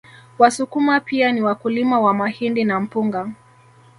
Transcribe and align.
Wasukuma 0.37 0.99
pia 0.99 1.31
ni 1.31 1.41
wakulima 1.41 1.99
wa 1.99 2.13
mahindi 2.13 2.63
na 2.63 2.79
mpunga 2.79 3.31